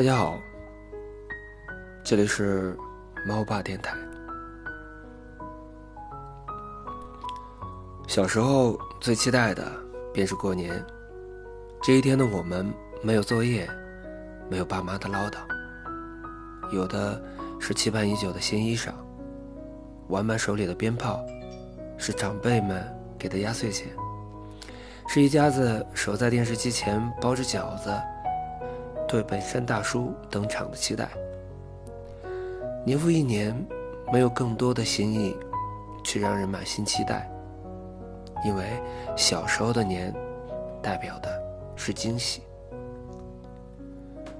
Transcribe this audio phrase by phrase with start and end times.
[0.00, 0.40] 大家好，
[2.02, 2.74] 这里是
[3.26, 3.94] 猫爸电台。
[8.08, 9.70] 小时候最期待的
[10.10, 10.82] 便是过年，
[11.82, 13.68] 这一天的我们没有作业，
[14.48, 15.36] 没有爸妈的唠叨，
[16.72, 17.22] 有的
[17.60, 18.92] 是期盼已久的新衣裳，
[20.08, 21.20] 玩满手里的鞭炮，
[21.98, 22.82] 是长辈们
[23.18, 23.88] 给的压岁钱，
[25.08, 27.92] 是一家子守在电视机前包着饺子。
[29.10, 31.08] 对本山大叔登场的期待。
[32.86, 33.52] 年复一年，
[34.12, 35.36] 没有更多的新意，
[36.04, 37.28] 却让人满心期待。
[38.46, 38.80] 因为
[39.16, 40.14] 小时候的年，
[40.80, 41.28] 代表的
[41.74, 42.42] 是惊喜。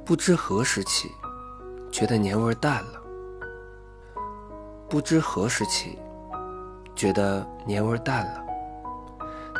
[0.05, 1.09] 不知何时起，
[1.91, 3.03] 觉得年味淡了。
[4.89, 5.99] 不知何时起，
[6.95, 8.45] 觉得年味淡了。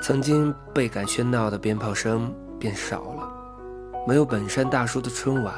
[0.01, 3.40] 曾经倍感喧闹的鞭炮声变少了。
[4.11, 5.55] 没有本山大叔的春晚，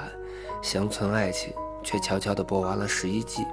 [0.61, 3.47] 乡村爱情却悄悄地播完了十一季。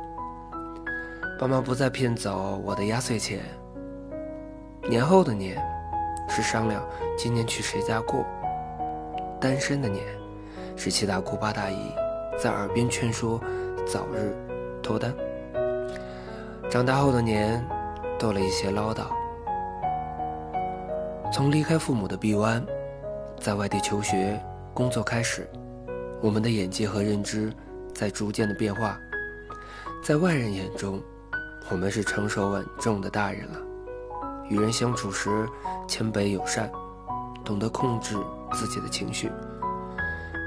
[1.39, 3.39] 爸妈不再骗走我的压岁钱。
[4.89, 5.57] 年后的年，
[6.27, 6.85] 是商量
[7.17, 8.25] 今年去谁家过；
[9.39, 10.03] 单身的年，
[10.75, 11.93] 是七大姑八大姨
[12.37, 13.39] 在耳边劝说
[13.87, 14.35] 早日
[14.83, 15.15] 脱单。
[16.69, 17.65] 长大后的年，
[18.19, 19.03] 多了一些唠叨。
[21.31, 22.61] 从离开父母的臂弯，
[23.39, 24.37] 在外地求学。
[24.73, 25.49] 工作开始，
[26.21, 27.51] 我们的眼界和认知
[27.93, 28.97] 在逐渐的变化。
[30.01, 31.01] 在外人眼中，
[31.69, 33.59] 我们是成熟稳重的大人了。
[34.49, 35.47] 与人相处时，
[35.87, 36.71] 谦卑友善，
[37.43, 38.15] 懂得控制
[38.53, 39.29] 自己的情绪。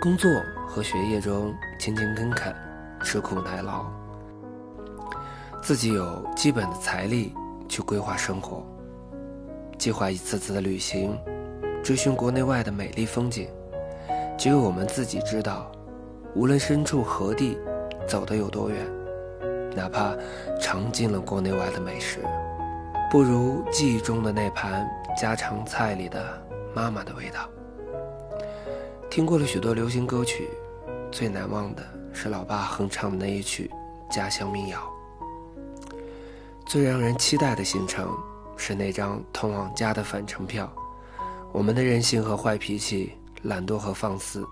[0.01, 0.31] 工作
[0.67, 2.55] 和学业中勤勤恳恳，
[3.03, 3.85] 吃苦耐劳。
[5.63, 7.35] 自己有基本的财力
[7.69, 8.67] 去规划生活，
[9.79, 11.17] 计划一次次的旅行，
[11.85, 13.47] 追寻国内外的美丽风景。
[14.43, 15.71] 只有我们自己知道，
[16.35, 17.57] 无论身处何地，
[18.09, 18.85] 走得有多远，
[19.73, 20.17] 哪怕
[20.61, 22.19] 尝尽了国内外的美食，
[23.09, 24.85] 不如记忆中的那盘
[25.17, 26.21] 家常菜里的
[26.75, 27.49] 妈妈的味道。
[29.09, 30.51] 听过了许多流行歌曲，
[31.13, 33.71] 最难忘的是老爸哼唱的那一曲
[34.11, 34.81] 家乡民谣。
[36.67, 38.11] 最让人期待的行程
[38.57, 40.69] 是那张通往家的返程票。
[41.53, 43.13] 我们的任性和坏脾气。
[43.43, 44.47] 懒惰和放肆，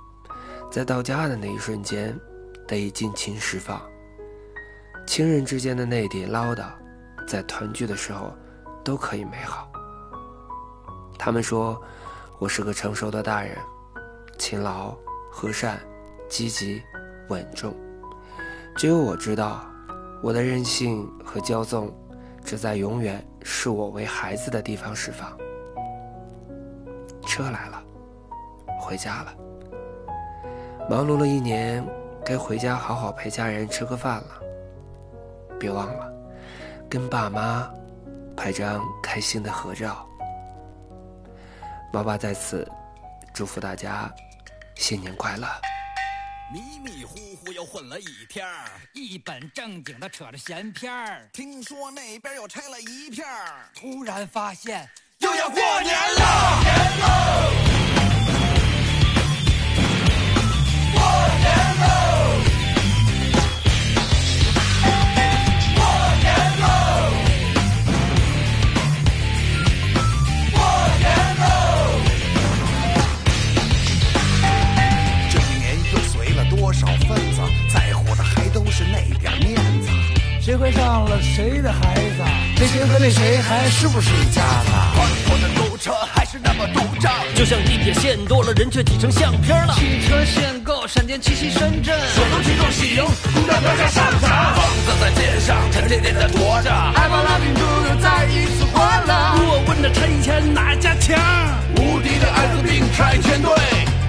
[0.70, 2.18] 在到家的那一瞬间，
[2.66, 3.80] 得以尽情释放。
[5.06, 6.66] 亲人之间的那点唠叨，
[7.26, 8.32] 在团聚的时候
[8.84, 9.70] 都可以美好。
[11.18, 11.80] 他们说
[12.38, 13.56] 我是个成熟的大人，
[14.38, 14.96] 勤劳、
[15.30, 15.80] 和善、
[16.28, 16.82] 积极、
[17.28, 17.74] 稳重。
[18.76, 19.64] 只有我知道，
[20.22, 21.92] 我的任性和骄纵，
[22.44, 25.36] 只在永远视我为孩子的地方释放。
[27.26, 27.79] 车来了。
[28.90, 29.32] 回家了，
[30.88, 31.86] 忙碌了一年，
[32.26, 34.42] 该回家好好陪家人吃个饭了。
[35.60, 36.12] 别忘了，
[36.88, 37.70] 跟爸妈
[38.36, 40.04] 拍张开心的合照。
[41.92, 42.68] 猫爸在此
[43.32, 44.12] 祝福大家
[44.74, 45.46] 新年快乐。
[46.52, 51.28] 迷迷糊糊又混了一天儿，一本正经的扯着闲篇儿。
[51.32, 57.69] 听说那边又拆了一片儿，突然发现又要过年了。
[80.68, 82.22] 上了谁的孩子？
[82.56, 84.70] 这谁和那谁还是不是一家子？
[84.94, 89.74] 宽阔的路车还是那么堵胀，就像地铁线多了，人却挤成相片了。
[89.74, 97.44] 汽车限购，闪电七夕深圳，首都群众喜迎，公交票价上涨，房子在街上沉甸甸的驮着，爱把蜡烛
[97.88, 99.36] 又再一次关了。
[99.40, 101.18] 我问这拆迁哪家强？
[101.76, 103.50] 无敌的艾滋病拆迁队，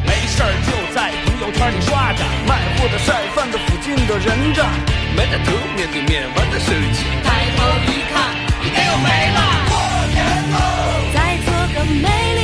[0.04, 4.66] 没事儿就在朋友圈里刷着，卖货的、晒饭的、附近的人着。
[5.16, 7.28] 没得头，面对面玩着手机，抬
[7.58, 8.16] 头一看，
[8.76, 9.40] 哎呦没了。
[9.70, 9.74] 过
[10.14, 10.20] 年
[10.52, 10.56] 喽，
[11.14, 12.41] 再做个美丽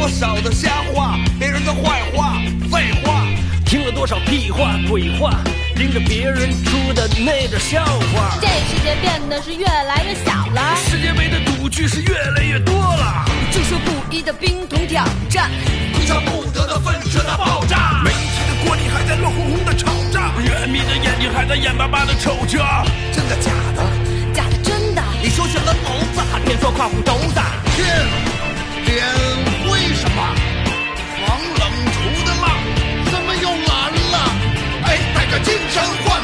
[0.00, 2.40] 多少的瞎话，别人的坏话。
[2.72, 3.20] 废话，
[3.66, 5.30] 听了多少屁话鬼话，
[5.76, 8.34] 盯着别人出的那点笑话。
[8.40, 15.50] 这世界变得是越来越小了，世界杯的赌具是越来越多了，就说不一的冰桶挑战，
[15.92, 22.58] 哭笑不得的愤射的爆炸，媒体的锅里还在热烘烘的炒着，人民的眼睛还在眼巴巴的瞅着，
[23.12, 23.84] 真的假的？
[24.32, 27.40] 假的真的，你说选了篓子，还偏说跨户轴子。
[28.90, 29.06] 天，脸
[29.70, 30.34] 为什么？
[31.20, 31.62] 防冷
[31.94, 32.44] 除的浪，
[33.10, 34.16] 怎么又蓝了？
[34.84, 36.20] 哎，带着精神焕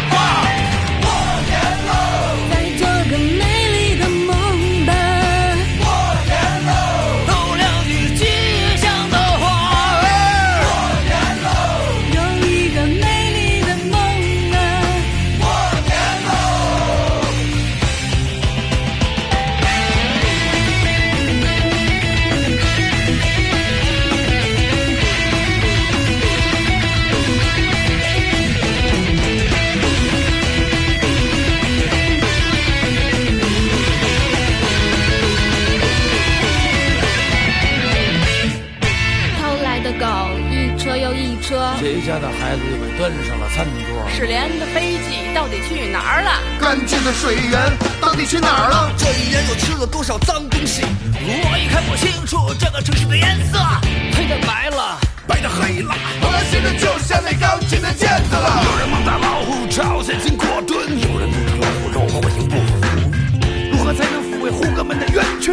[42.06, 44.08] 家的孩子又被端上了餐桌？
[44.14, 46.30] 失联的飞机到底去哪儿了？
[46.60, 47.58] 干净的水源
[48.00, 48.92] 到底去哪儿了？
[48.96, 50.82] 这一年又吃了多少脏东西？
[51.18, 53.58] 我已看不清楚这个城市的颜色，
[54.14, 55.92] 黑的白了，白的黑了，
[56.22, 58.62] 恶心的就像那钢琴的键子了。
[58.62, 62.78] 有人猛打老虎朝鲜金过盾，有人不吃老虎肉或行不服。
[63.72, 65.50] 如何才能抚慰护哥们的冤屈？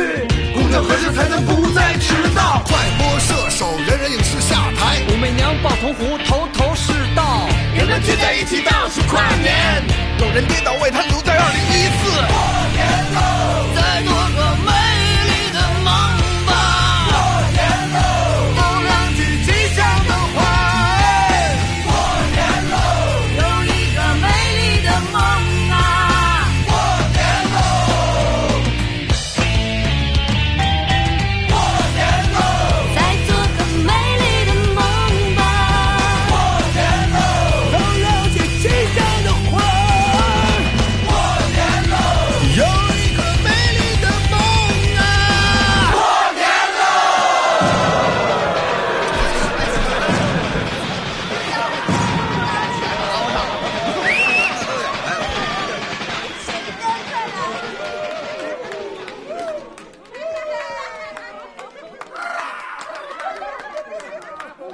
[0.54, 2.62] 公交何时才能不再迟到？
[2.70, 4.63] 快播射手，人人影视下
[5.10, 7.48] 武媚娘抱铜壶，头头是道。
[7.76, 9.84] 人们聚在一起倒数跨年，
[10.20, 12.10] 有人跌倒为他留在二零一四。
[12.28, 12.34] 过
[12.74, 13.53] 年！